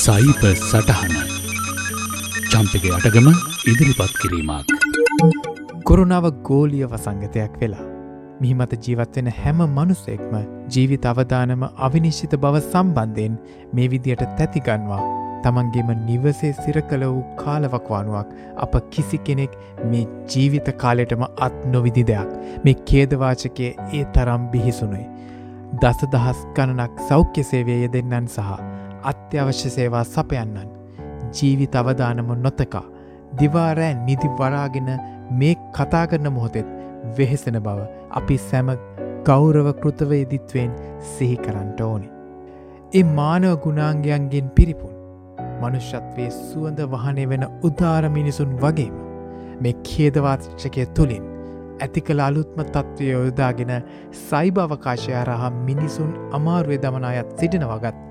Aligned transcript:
සයිප 0.00 0.42
සටහන 0.50 1.14
චම්පක 2.50 2.84
අටගම 2.96 3.26
ඉදිරිපත් 3.70 4.12
කිරීමක්. 4.20 4.70
කොරුණාව 5.88 6.26
ගෝලිය 6.48 6.86
වසංගතයක් 6.92 7.58
වෙලා. 7.62 7.84
මිහිමත 8.40 8.72
ජීවත්වෙන 8.86 9.28
හැම 9.40 9.60
මනුස්සෙක්ම 9.74 10.34
ජීවිත 10.74 11.08
අවධානම 11.10 11.64
අවිනිශ්චිත 11.88 12.38
බව 12.44 12.62
සම්බන්ධයෙන් 12.62 13.34
මේ 13.74 13.90
විදියට 13.94 14.24
තැතිගන්වා 14.38 15.02
තමන්ගේම 15.44 15.92
නිවසේ 16.06 16.54
සිර 16.62 16.80
කළ 16.82 17.06
වූ 17.06 17.22
කාලවක්වානුවක් 17.42 18.32
අප 18.66 18.80
කිසි 18.90 19.22
කෙනෙක් 19.28 19.60
මේ 19.92 20.08
ජීවිත 20.32 20.74
කාලෙටම 20.84 21.28
අත් 21.48 21.62
නොවිදි 21.74 22.08
දෙයක් 22.12 22.34
මේ 22.64 22.80
කේදවාචකය 22.88 23.68
ඒ 23.68 24.04
තරම් 24.16 24.48
බිහිසුනුයි. 24.54 25.06
දස 25.78 26.10
දහස් 26.12 26.44
ගණනක් 26.56 27.08
සෞඛ්‍ය 27.08 27.42
සේවය 27.44 27.80
යෙදෙන්නන් 27.80 28.28
සහ 28.28 28.69
අත්‍යවශ්‍ය 29.04 29.70
සේවා 29.70 30.04
සපයන්නන් 30.04 30.70
ජීවිත 31.32 31.76
අවධානම 31.76 32.30
නොතකා 32.42 32.84
දිවාරෑ 33.40 33.94
නිදි 34.06 34.30
වරාගෙන 34.38 34.90
මේ 35.32 35.54
කතා 35.72 36.04
කරන 36.06 36.32
මොහොතෙත් 36.32 36.70
වෙහෙසෙන 37.18 37.58
බව 37.62 37.88
අපි 38.10 38.38
සැම 38.38 38.70
ගෞරව 39.24 39.68
කෘතව 39.82 40.12
ඉදිත්වෙන් 40.12 40.72
සිහි 41.12 41.36
කරන්නට 41.36 41.80
ඕනි. 41.80 42.08
ඒ 42.94 43.04
මානව 43.10 43.56
ගුණාංගයන්ගෙන් 43.56 44.50
පිරිපුන් 44.50 44.94
මනුෂ්‍යත්වයේ 45.62 46.30
සුවඳ 46.30 46.80
වහනේ 46.88 47.28
වෙන 47.28 47.44
උදාර 47.62 48.08
මිනිසුන් 48.10 48.56
වගේම 48.56 48.94
මේ 49.60 49.74
කේදවාචකය 49.82 50.86
තුළින් 50.94 51.24
ඇති 51.80 52.00
කළ 52.00 52.20
අලුත්ම 52.20 52.62
තත්ත්වය 52.66 53.10
යොදාගෙන 53.10 53.72
සයිභවකාශය 54.20 55.12
අරහා 55.14 55.50
මිනිසුන් 55.50 56.12
අමාරුවය 56.32 56.78
දමනායත් 56.78 57.36
සිටින 57.38 57.64
වගත් 57.64 58.09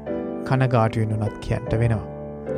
කනගාටුවෙන් 0.49 1.13
නොනත් 1.15 1.37
කියන්ට 1.45 1.75
වෙනවා. 1.81 2.05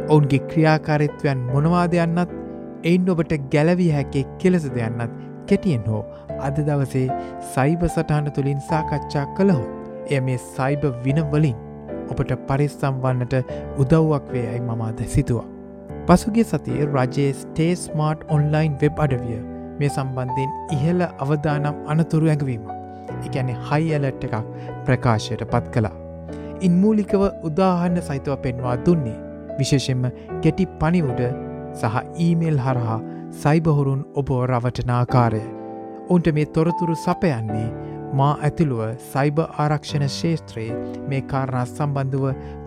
ඔවුන්ගේ 0.10 0.42
ක්‍රියාකාරිත්වයන් 0.52 1.44
මොනවාදයන්නත් 1.54 2.38
එයින් 2.84 3.12
ඔබට 3.14 3.34
ගැලවී 3.54 3.92
හැකේ 3.98 4.26
කෙලෙස 4.42 4.66
දෙයන්නත් 4.78 5.20
කෙටියෙන් 5.50 5.86
හෝ 5.92 6.04
අද 6.48 6.58
දවසේ 6.68 7.08
සයිබ 7.54 7.84
සටහන 7.88 8.32
තුළින් 8.38 8.62
සාකච්ඡා 8.70 9.26
කළහොත් 9.38 10.12
එය 10.12 10.22
මේ 10.28 10.40
සයිබ 10.48 10.86
විනවලින් 11.06 11.58
ඔබට 12.12 12.34
පරිස්සම් 12.50 13.00
වන්නට 13.06 13.36
උදව්වක් 13.84 14.28
වේ 14.34 14.46
ඇයි 14.50 14.68
මමාද 14.70 15.02
සිතුවා. 15.16 15.48
පසුගේ 16.08 16.46
සතිය 16.52 16.84
රජයේ 16.88 17.32
ස්ටේස්මාර්ට් 17.42 18.28
ඔන්ලයින් 18.36 18.78
වෙබ් 18.84 19.02
අඩවිය 19.06 19.40
මේ 19.80 19.92
සම්බන්ධයෙන් 19.96 20.52
ඉහළ 20.78 21.08
අවදානම් 21.26 21.82
අනතුරු 21.94 22.32
ඇඟවීම. 22.34 22.64
එකැනෙ 23.28 23.58
හයි 23.70 23.94
ඇලට් 23.98 24.30
එකක් 24.30 24.38
ප්‍රකාශයට 24.86 25.50
පත් 25.54 25.76
කළා. 25.76 26.01
ඉන්මූලිකව 26.68 27.24
උදාහන්න 27.50 28.02
සහිතව 28.08 28.36
පෙන්වා 28.44 28.76
දුන්නේ 28.86 29.18
විශේෂෙන්ම 29.60 30.04
කෙටි 30.44 30.66
පනිවුඩ 30.82 31.22
සහ 31.80 31.96
ඊමේල් 32.26 32.60
හරහා 32.66 33.00
සයිබහුරුන් 33.42 34.02
ඔබ 34.22 34.30
රවටනාකාරය. 34.50 35.44
උන්ට 36.14 36.28
මේ 36.38 36.52
තොරතුරු 36.56 36.96
සපයන්නේ 37.06 37.68
මා 38.20 38.32
ඇතුළුව 38.48 38.82
සයිබ 39.12 39.38
ආරක්ෂණ 39.64 40.08
ශේත්‍රයේ 40.18 40.80
මේ 41.12 41.22
කාරණා 41.34 41.66
සම්බන්ධව 41.66 42.26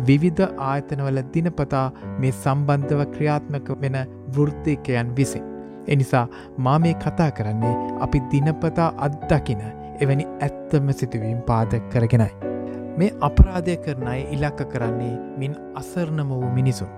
විවිධ 0.08 0.44
ආයතනවල 0.68 1.20
දිනපතා 1.34 1.86
මේ 2.20 2.32
සම්බන්ධව 2.42 3.10
ක්‍රියාත්මක 3.16 3.68
වෙන 3.82 3.98
වෘත්තිකයන් 4.36 5.12
විසින්. 5.18 5.44
එනිසා 5.88 6.26
මා 6.66 6.78
මේ 6.78 6.94
කතා 7.04 7.30
කරන්නේ 7.38 7.76
අපි 8.06 8.24
දිනපතා 8.32 8.90
අත්දකින 9.08 9.62
එවැනි 10.00 10.32
ඇත්තම 10.40 10.90
සිදුවීම් 11.00 11.40
පාදක 11.50 11.88
කරගෙනයි. 11.92 12.53
මේ 12.96 13.12
අපරාධය 13.20 13.76
කරනයි 13.78 14.20
ඉලක්ක 14.30 14.60
කරන්නේ 14.68 15.14
මින් 15.38 15.54
අසරණම 15.74 16.30
වූ 16.30 16.50
මිනිසුන්. 16.50 16.90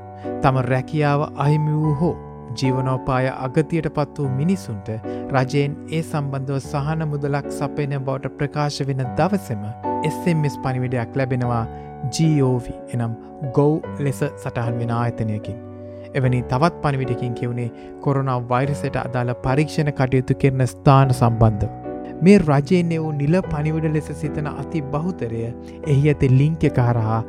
තම 0.42 0.58
රැකියාව 0.64 1.22
අහිමි 1.36 1.74
වූ 1.74 1.94
හෝ 1.94 2.14
ජීවනෝපාය 2.54 3.28
අගතියට 3.38 3.88
පත් 3.90 4.18
වූ 4.18 4.28
මිනිසුන්ට 4.32 4.90
රජයෙන් 5.34 5.76
ඒ 5.88 6.02
සම්බන්ධව 6.02 6.60
සහන 6.62 7.06
මුදලක් 7.06 7.48
සපයන 7.52 7.96
බවට 8.00 8.32
ප්‍රකාශ 8.38 8.80
වෙන 8.90 9.02
දවසම 9.14 9.64
SMS 10.10 10.58
පනිවිඩයක් 10.58 11.16
ලැබෙනවා 11.16 11.64
GOV 12.10 12.68
එනම් 12.90 13.16
ගෝව් 13.52 13.80
ලෙස 14.00 14.22
සටහන් 14.24 14.78
වෙන 14.80 14.92
ආයතනයකින්. 14.92 15.58
එවැනි 16.14 16.42
තවත් 16.44 16.82
පනිවිඩකින් 16.82 17.34
කිවුණේ 17.34 17.72
කොරුණා 18.00 18.38
වෛරසට 18.48 18.96
අදාළ 18.98 19.34
පරීක්ෂණ 19.42 19.92
කටයුතු 19.94 20.40
කරන 20.42 20.66
ස්ථාන 20.66 21.14
සම්බන්ධව. 21.14 21.85
මේ 22.22 22.38
රජයෙන් 22.38 22.92
වූ 22.94 23.12
නිල 23.12 23.36
පනිවිඩ 23.50 23.86
ලෙස 23.94 24.08
සිතන 24.20 24.48
අති 24.52 24.80
බහුතරය 24.92 25.42
එහි 25.92 26.08
ඇති 26.12 26.28
ලිංක 26.38 26.64
කරහා 26.78 27.20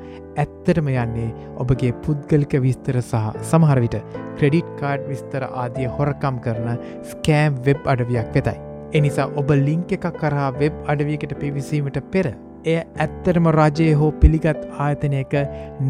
ඇත්තරම 0.44 0.90
යන්නේ 0.94 1.28
ඔබගේ 1.64 1.92
පුද්ගලික 2.06 2.56
විස්තර 2.66 3.00
සහ 3.02 3.44
සමහරවිට 3.50 3.98
ක්‍රඩිට් 4.40 4.72
කාඩ් 4.82 5.08
විස්තර 5.12 5.48
ආදිය 5.48 5.88
හොරකම් 5.98 6.42
කරන 6.46 6.68
ස්කෑම් 7.12 7.62
වෙබ් 7.68 7.88
අඩවියක් 7.94 8.34
වෙතයි. 8.36 8.58
එනිසා 8.94 9.30
ඔබ 9.36 9.50
ලිංක 9.68 9.96
එකක් 9.98 10.12
කරහා 10.22 10.52
වෙබ් 10.60 10.76
අඩවියකට 10.94 11.40
පිවිසීමට 11.42 12.00
පෙර 12.14 12.30
එය 12.66 12.78
ඇත්තරම 13.06 13.50
රජයේ 13.60 13.96
හෝ 14.02 14.12
පිළිගත් 14.22 14.62
ආයතනයක 14.86 15.34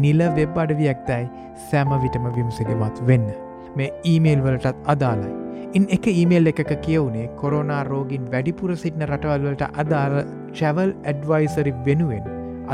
නිල 0.02 0.24
වෙබ් 0.38 0.64
අඩවියක් 0.64 1.04
දැයි 1.10 1.30
සෑම 1.70 1.94
විටම 2.04 2.32
විමසිලිමත් 2.38 3.06
වෙන්න. 3.10 3.47
මේ 3.76 3.92
ඊමේල් 4.12 4.42
වලටත් 4.46 4.88
අදාලයි. 4.94 5.34
ඉන් 5.76 5.86
එක 5.96 6.06
ඊමේල් 6.12 6.50
එකක 6.52 6.72
කියවුණේ 6.86 7.28
කොරෝනා 7.40 7.84
රෝගින් 7.84 8.26
වැඩිපුර 8.32 8.76
සිටින 8.76 9.06
රටවල්වලට 9.08 9.64
අදාළ 9.82 10.18
ට්‍රැවල් 10.24 10.92
ඇඩ්වයිසරි 11.04 11.74
වෙනුවෙන් 11.86 12.24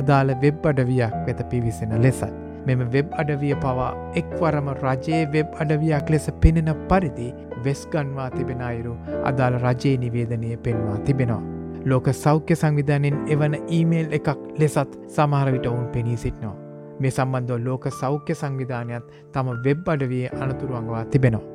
අදාළ 0.01 0.35
වෙබ් 0.43 0.67
අඩවියක් 0.73 1.15
වෙත 1.27 1.43
පිවිසෙන 1.51 1.95
ලෙසයි. 2.05 2.31
මෙම 2.67 2.85
වෙබ් 2.93 3.11
අඩවිය 3.23 3.55
පවා 3.65 3.91
එක්වරම 4.21 4.71
රජයේ 4.83 5.25
වෙබ් 5.35 5.59
අඩවියක් 5.65 6.11
ලෙස 6.15 6.31
පෙනෙන 6.43 6.71
පරිදි 6.89 7.29
වෙස්ගන්වා 7.65 8.31
තිබෙන 8.37 8.63
අයුරු 8.71 8.97
අදාළ 9.31 9.61
රජයේ 9.67 9.97
නිවේදනය 10.05 10.57
පෙන්වා 10.67 10.99
තිබෙනවා. 11.09 11.43
ලෝක 11.85 12.07
සෞඛ්‍ය 12.25 12.57
සංවිධානෙන් 12.57 13.17
එවන 13.29 13.57
ඊමේල් 13.69 14.13
එකක් 14.21 14.37
ලෙසත් 14.59 15.01
සමහරවිට 15.17 15.67
ඔවුන් 15.67 15.89
පෙනී 15.97 16.17
සිටිනවා. 16.17 16.64
මේ 17.01 17.11
සම්බන්ධව 17.11 17.59
ලෝක 17.67 17.87
සෞඛ්‍ය 18.01 18.35
සංවිධානයත් 18.41 19.07
තම 19.33 19.49
වෙබ් 19.65 19.89
අඩවිය 19.95 20.27
අනතුරුවන්වා 20.45 21.05
තිබෙනවා. 21.15 21.47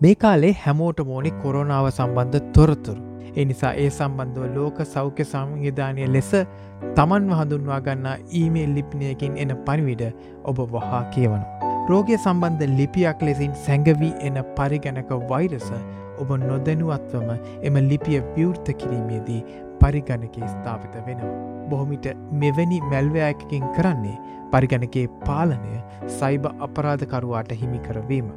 මේ 0.00 0.14
කාලේ 0.22 0.54
හැමෝට 0.66 1.00
මෝනි 1.10 1.32
කොරෝනාව 1.42 1.88
සම්බන්ධ 1.90 2.52
තොරතුරු. 2.54 3.02
එනිසා 3.36 3.72
ඒ 3.82 3.90
සම්බන්ධව 3.90 4.46
ලෝක 4.56 4.78
සෞඛ්‍ය 4.94 5.24
සංවිධානය 5.32 6.06
ලෙස 6.14 6.30
තමන් 6.96 7.32
හඳුන්වා 7.40 7.80
ගන්නා 7.88 8.16
ඊමේල් 8.40 8.72
ලිප්නයකින් 8.78 9.36
එන 9.44 9.52
පනිවිඩ 9.66 10.04
ඔබ 10.44 10.58
වහා 10.74 11.02
කියවන. 11.16 11.44
රෝගය 11.88 12.16
සම්බන්ධ 12.16 12.78
ලිපියක් 12.78 13.22
ලෙසින් 13.28 13.52
සැඟවී 13.66 14.14
එන 14.28 14.36
පරිගැනක 14.56 15.10
වෛරස 15.30 15.68
ඔබ 16.22 16.30
නොදැනුවත්වම 16.42 17.28
එම 17.68 17.76
ලිපිය 17.90 18.20
විවෘත 18.36 18.68
කිරීමේදී 18.80 19.40
පරිගණකේ 19.84 20.52
ස්ථාපිත 20.54 20.96
වෙනවා. 21.08 21.34
බොහොමිට 21.70 22.06
මෙවැනි 22.42 22.80
මැල්වයකකින් 22.90 23.64
කරන්නේ 23.76 24.18
පරිගණකේ 24.52 25.06
පාලනය 25.28 25.78
සයිබ 26.18 26.44
අපරාධකරුවාට 26.66 27.56
හිමිකරවීම. 27.62 28.28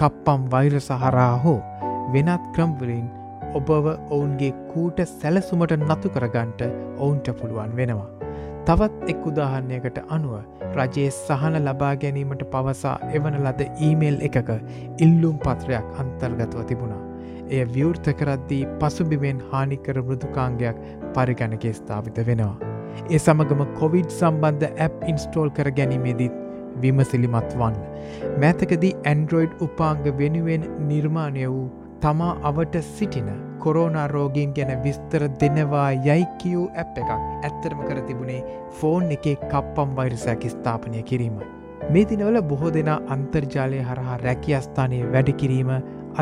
කප්පම් 0.00 0.48
වෛර 0.54 0.80
සහරා 0.88 1.34
හෝ 1.44 1.60
වෙනත් 2.14 2.48
ක්‍රම්වලින් 2.56 3.06
ඔබව 3.58 3.86
ඔවුන්ගේ 4.14 4.52
කූට 4.72 4.98
සැලසුමට 5.10 5.74
නතු 5.88 6.08
කරගන්ට 6.16 6.60
ඔවුන්ට 6.98 7.28
පුළුවන් 7.40 7.76
වෙනවා. 7.78 8.10
තවත් 8.66 9.10
එක් 9.12 9.26
උදාහරණයකට 9.30 9.98
අනුව 10.16 10.34
රජයේ 10.76 11.10
සහන 11.16 11.56
ලබා 11.66 11.94
ගැනීමට 12.02 12.44
පවසා 12.52 12.96
එවන 13.16 13.40
ලද 13.44 13.66
ඊමේල් 13.88 14.18
එකක 14.28 14.50
ඉල්ලුම් 15.06 15.36
පත්‍රයක් 15.46 15.98
අන්තර්ගතව 16.02 16.64
තිබුණා. 16.70 17.03
එය 17.48 17.64
විවෘත 17.74 18.08
කරද්දී 18.20 18.62
පසුබිමෙන් 18.80 19.42
හානිකර 19.50 20.00
මෘදුකාංගයක් 20.02 20.80
පරිගණක 21.14 21.66
ස්ථාවිත 21.78 22.20
වෙනවා. 22.28 22.56
ඒ 23.10 23.18
සමගම 23.18 23.62
කොවිඩ් 23.80 24.10
සම්බන්ධ 24.18 24.82
ඇප් 24.86 25.08
ඉන්ස්ටෝල් 25.12 25.50
කර 25.50 25.70
ගැනීමේදීත් 25.78 26.36
විමසිලිමත් 26.82 27.56
වන්න. 27.60 27.80
මෑතකදී 28.42 28.92
ඇන්ඩරෝයිඩ් 29.12 29.64
උපාංග 29.66 30.04
වෙනුවෙන් 30.20 30.68
නිර්මාණය 30.90 31.48
වූ 31.48 31.66
තමා 32.00 32.32
අවට 32.42 32.78
සිටින 32.90 33.28
කොරෝනා 33.58 34.06
රෝගීන් 34.08 34.54
ගැන 34.56 34.72
විස්තර 34.84 35.28
දෙනවා 35.40 35.90
යයි 36.08 36.24
කියූ 36.42 36.64
ඇප් 36.76 36.98
එකක් 37.02 37.12
ඇත්තරම 37.16 37.84
කර 37.88 38.00
තිබුණේ 38.08 38.40
ෆෝන් 38.80 39.12
එකේ 39.18 39.36
කප්පම් 39.44 39.94
වෛරසයක් 39.96 40.50
ස්ථාපනය 40.54 41.02
කිරීමයි. 41.02 41.63
මේ 41.92 42.04
දිනවල 42.10 42.38
බොහෝ 42.50 42.70
දෙනා 42.74 43.00
අන්තර්ජාලය 43.14 43.80
හරහා 43.88 44.16
රැකියස්ථානය 44.18 45.00
වැඩ 45.14 45.30
කිරීම 45.40 45.70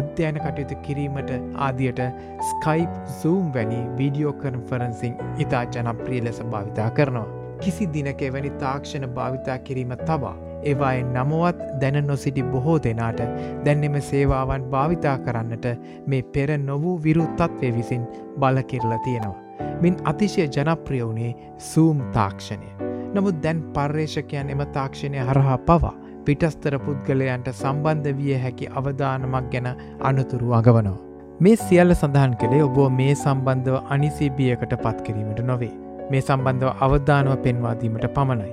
අධ්‍යයන 0.00 0.38
කටයුතු 0.44 0.76
කිරීමට 0.86 1.30
ආදියට 1.66 2.00
ස්කයිප් 2.48 2.96
සූම් 3.20 3.52
වැනි 3.54 3.78
වීඩියෝ 3.98 4.32
කන්ෆරන්සිං 4.42 5.14
ඉතා 5.38 5.62
ජනප්‍රිය 5.66 6.20
ලෙස 6.24 6.42
භාවිතා 6.52 6.90
කරනවා. 6.90 7.28
කිසි 7.60 7.88
දිනක 7.94 8.22
එවැනි 8.22 8.50
තාක්ෂණ 8.62 9.08
භාවිතා 9.18 9.58
කිරීම 9.58 9.94
තබා. 10.04 10.36
ඒවායෙන් 10.64 11.12
නමුවත් 11.14 11.62
දැන 11.80 12.06
නොසිටි 12.06 12.48
බොහෝ 12.52 12.78
දෙනාට 12.84 13.22
දැන්නෙම 13.64 14.00
සේවාවන් 14.10 14.70
භාවිතා 14.70 15.16
කරන්නට 15.18 15.68
මේ 16.06 16.22
පෙර 16.34 16.58
නොවූ 16.60 16.96
විරු 17.04 17.26
තත්ත්වය 17.36 17.74
විසින් 17.76 18.08
බලකිරල 18.38 18.96
තියෙනවා. 19.04 19.36
මින් 19.82 20.00
අතිශය 20.04 20.48
ජනප්‍රිය 20.48 21.04
වුණේ 21.04 21.36
සූම් 21.58 22.02
තාක්ෂණය. 22.12 22.91
නමුත් 23.14 23.42
දැන් 23.44 23.58
පර්යේෂකයන් 23.74 24.50
එම 24.54 24.62
තාක්ෂණය 24.76 25.24
හරහා 25.28 25.58
පවා 25.68 25.92
පිටස්තර 26.26 26.74
පුද්ගලයන්ට 26.84 27.48
සම්බන්ධ 27.52 28.14
විය 28.18 28.36
හැකි 28.44 28.68
අවධානමක් 28.80 29.50
ගැන 29.52 29.68
අනතුරු 30.10 30.54
අගවනවා. 30.58 31.00
මේ 31.40 31.56
සියල්ල 31.56 31.94
සඳහන් 31.94 32.36
කළේ 32.40 32.62
ඔබෝ 32.68 32.88
මේ 33.00 33.14
සම්බන්ධව 33.14 33.76
අනිසිබියකට 33.96 34.74
පත් 34.84 35.06
කිරීමට 35.06 35.42
නොවේ. 35.50 35.72
මේ 36.10 36.22
සම්බන්ධව 36.22 36.70
අවධානව 36.86 37.36
පෙන්වාදීමට 37.46 38.08
පමණයි. 38.16 38.52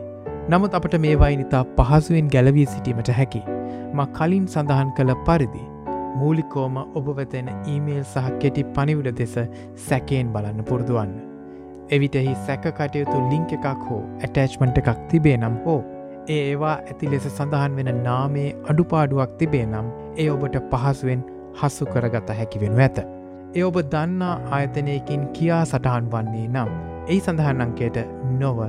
නමුත් 0.49 0.77
අපට 0.79 0.99
මේවායි 1.05 1.39
නිතා 1.43 1.63
පහසුවෙන් 1.77 2.29
ගැලවී 2.35 2.67
සිටීමට 2.73 3.15
හැකි. 3.19 3.43
ම 3.93 4.05
කලින් 4.19 4.45
සඳහන් 4.47 4.93
කළ 4.99 5.15
පරිදි. 5.25 5.65
මූලිකෝම 6.19 6.77
ඔබ 6.99 7.15
වෙතෙන 7.17 7.49
ඊමේල් 7.65 8.05
සහ 8.05 8.29
කෙටි 8.43 8.69
පනිවිඩ 8.75 9.17
දෙස 9.19 9.35
සැකයෙන් 9.87 10.31
බලන්න 10.35 10.69
පුරදුවන්න. 10.71 11.28
එවිටෙහි 11.95 12.33
සැක 12.47 12.65
කටයුතු 12.79 13.21
ලිංක 13.31 13.53
එකක් 13.57 13.85
හෝ 13.87 14.01
ඇටෑච්මන්ට 14.23 14.81
එකක් 14.81 14.99
තිබේ 15.11 15.37
නම් 15.37 15.55
හෝ 15.65 15.79
ඒ 16.27 16.41
ඒවා 16.41 16.73
ඇති 16.79 17.11
ලෙස 17.11 17.25
සඳහන් 17.29 17.77
වෙන 17.77 17.89
නාමේ 18.07 18.49
අඩුපාඩුවක් 18.71 19.31
තිබේ 19.39 19.65
නම් 19.65 19.87
ඒ 20.23 20.27
ඔබට 20.33 20.57
පහසුවෙන් 20.73 21.23
හස්සු 21.59 21.89
කරගත 21.93 22.29
හැකි 22.39 22.61
වෙනු 22.63 22.83
ඇත. 22.85 22.99
ඒ 23.55 23.63
ඔබ 23.69 23.79
දන්නා 23.93 24.35
ආයතනයකින් 24.57 25.23
කියා 25.37 25.63
සටහන් 25.65 26.11
වන්නේ 26.13 26.45
නම් 26.47 26.71
එයි 27.07 27.19
සඳහන්නංකයට 27.25 27.99
නොව 28.41 28.59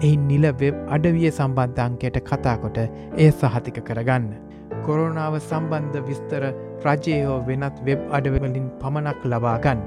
එහි 0.00 0.14
නිල 0.28 0.46
වෙබ් 0.60 0.80
අඩවිය 0.96 1.30
සම්බන්ධංකයට 1.30 2.18
කතාකොට 2.30 2.78
එය 2.82 3.30
සහතික 3.32 3.78
කරගන්න. 3.88 4.30
කොරෝනාව 4.86 5.36
සම්බන්ධ 5.40 6.06
විස්තර 6.08 6.44
රජයෝ 6.86 7.36
වෙනත් 7.48 7.76
වෙබ් 7.86 8.00
අඩවලින් 8.18 8.66
පමණක් 8.80 9.20
ලබාගන්න. 9.32 9.84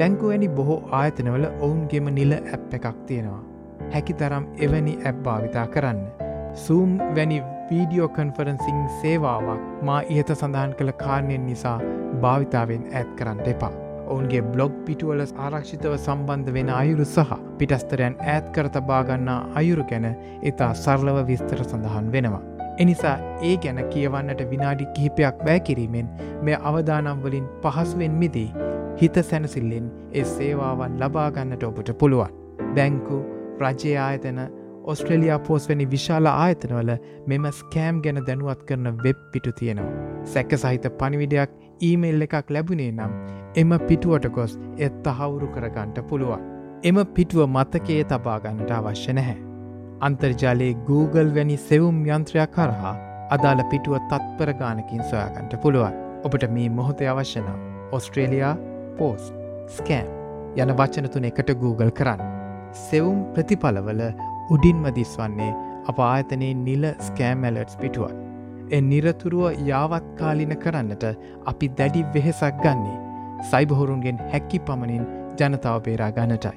බැංකුවැනි 0.00 0.48
බොහෝ 0.58 0.78
ආයතනවල 0.98 1.44
ඔවුන්ගේම 1.66 2.06
නිල 2.18 2.32
ඇප් 2.36 2.74
එකක් 2.76 2.86
තියෙනවා. 3.08 3.40
හැකි 3.94 4.14
තරම් 4.20 4.44
එවැනි 4.66 4.94
ඇප් 5.08 5.18
භාවිතා 5.26 5.66
කරන්න. 5.74 6.00
සූම් 6.64 6.92
වැනි 7.16 7.38
වීඩියෝ 7.70 8.08
කන්ෆරන්සිං 8.16 8.78
සේවාවක් 9.00 9.66
මා 9.88 10.00
ඉහත 10.14 10.32
සඳහන් 10.34 10.72
කළ 10.78 10.92
කාරණයෙන් 11.02 11.44
නිසා 11.46 11.78
භාවිතාවෙන් 12.24 12.86
ඇත් 12.92 13.10
කරන්න 13.18 13.42
එපා. 13.54 13.72
ඔවුන්ගේ 14.06 14.42
බ්ලොග් 14.54 14.72
පිටුවල 14.86 15.22
ආරක්ෂිතව 15.24 15.98
සම්බන්ධ 15.98 16.54
වෙන 16.56 16.72
අයුරු 16.78 17.06
සහ 17.06 17.36
පිටස්තරයන් 17.58 18.18
ඈත් 18.24 18.50
කර 18.56 18.72
තබාගන්නා 18.76 19.38
අයුරු 19.60 19.86
ගැන 19.92 20.08
ඉතා 20.42 20.72
සරලව 20.74 21.22
විස්තර 21.30 21.62
සඳහන් 21.64 22.10
වෙනවා. 22.16 22.42
එනිසා 22.78 23.16
ඒ 23.42 23.54
ගැන 23.62 23.80
කියවන්නට 23.92 24.42
විනාඩි 24.50 24.92
කිහිපයක් 24.96 25.46
බෑකිරීමෙන් 25.46 26.12
මෙ 26.42 26.60
අවදානම්වලින් 26.70 27.48
පහසුවෙන් 27.62 28.20
මිදී 28.22 28.50
හිත 29.02 29.16
සැනසිල්ලෙන් 29.28 29.86
ඒ 30.18 30.24
සේවාවන් 30.32 30.92
ලබාගන්නට 31.00 31.62
ඔබට 31.68 31.88
පුළුවන්. 32.00 32.34
බැංකු 32.76 33.16
රජ්‍යආයතන 33.62 34.38
ඔස්ට්‍රලියයා 34.92 35.38
පෝස්වැනි 35.48 35.86
විශාල 35.94 36.28
ආයතනවල 36.32 36.92
මෙම 37.32 37.48
ස්කෑම් 37.58 37.98
ගැන 38.04 38.20
දැනුවත් 38.28 38.62
කරන 38.68 38.86
වෙබ් 39.04 39.18
පිටු 39.32 39.52
තියෙනවා. 39.60 39.90
සැක 40.34 40.54
සහිත 40.62 40.86
පනිවිඩයක් 41.00 41.58
ඊමේල් 41.88 42.26
එකක් 42.28 42.54
ලැබුණේ 42.56 42.90
නම් 42.92 43.12
එම 43.56 43.76
පිටුවට 43.88 44.30
ගොස් 44.38 44.56
එත් 44.78 45.02
තහවුරු 45.06 45.50
කරගන්ට 45.54 46.02
පුළුවන්. 46.08 46.48
එම 46.84 47.04
පිටුව 47.16 47.46
මතකයේ 47.56 48.08
තබාගන්නට 48.10 48.74
අවශ්‍ය 48.78 49.18
නැහැ. 49.18 49.38
අන්තර්ජාලයේ 50.00 50.80
Google 50.88 51.30
වැනි 51.36 51.62
සෙවුම් 51.68 52.02
යන්ත්‍රයක් 52.06 52.58
කරහා 52.58 52.98
අදාළ 53.36 53.68
පිටුව 53.72 53.98
තත්පර 54.10 54.58
ගානකින් 54.60 55.06
සොයාගන්ට 55.10 55.62
පුළුවන්. 55.62 56.02
ඔබට 56.24 56.52
මේ 56.56 56.74
මොහොතේ 56.78 57.08
අවශ්‍යනම් 57.08 57.64
ඔස්ට්‍රේලයා 57.92 58.58
පෝස්් 58.98 59.32
ස්කෑම් 59.76 60.08
යන 60.56 60.72
වචන 60.78 61.08
තුන 61.12 61.28
එකට 61.28 61.52
Google 61.62 61.92
කරන්න. 61.98 62.20
සෙවුම් 62.80 63.20
ප්‍රතිඵලවල 63.34 64.02
උඩින්ම 64.50 64.84
දිස්වන්නේ 64.98 65.52
අප 65.90 66.02
ආයතනයේ 66.08 66.58
නිල 66.66 66.84
ස්කෑමැලට්ස් 67.06 67.78
පිටුවත්. 67.82 68.18
එ 68.70 68.80
නිරතුරුව 68.90 69.62
යාවත්කාලින 69.70 70.54
කරන්නට 70.64 71.04
අපි 71.52 71.68
දැඩි 71.78 72.04
වෙහෙසක් 72.14 72.60
ගන්නේ 72.64 72.98
සයිබහොරුන්ගෙන් 73.50 74.22
හැකි 74.32 74.60
පමණින් 74.66 75.04
ජනතාව 75.38 75.80
පේරා 75.86 76.12
ගණටයි. 76.18 76.56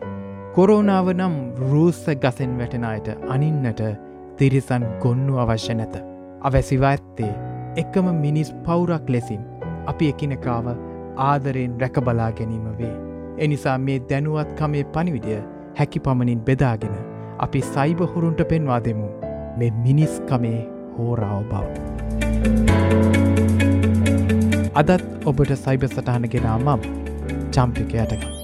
කොරෝනාව 0.55 1.07
නම් 1.13 1.35
රූස්ස 1.71 2.03
ගසෙන් 2.23 2.57
වැටෙනයට 2.59 3.07
අනින්නට 3.33 3.81
තිරිසන් 4.37 4.85
ගොන්නු 5.03 5.39
අවශ්‍ය 5.43 5.73
නැත. 5.73 5.95
අවැසිවා 6.41 6.91
ඇත්තේ 6.91 7.33
එකම 7.81 8.07
මිනිස් 8.23 8.51
පවුරක් 8.65 9.09
ලෙසින් 9.09 9.41
අපි 9.91 10.09
එකිනකාව 10.13 10.67
ආදරයෙන් 11.17 11.79
රැකබලා 11.81 12.31
ගැනීම 12.31 12.67
වේ. 12.79 12.93
එනිසා 13.37 13.77
මේ 13.77 13.99
දැනුවත්කමේ 14.09 14.83
පනිවිඩිය 14.95 15.39
හැකි 15.79 15.99
පමණින් 15.99 16.45
බෙදාගෙන 16.49 16.95
අපි 17.39 17.61
සයිබහුරුන්ට 17.61 18.43
පෙන්වා 18.51 18.79
දෙමු 18.85 19.09
මෙ 19.57 19.71
මිනිස්කමේ 19.87 20.61
හෝරාව 20.97 21.43
බව. 21.51 21.65
අදත් 24.75 25.03
ඔබට 25.25 25.55
සයිබ 25.65 25.85
සටහන 25.91 26.31
ගෙනා 26.35 26.57
මම් 26.59 26.81
චම්පික 27.51 27.93
යටක. 28.03 28.34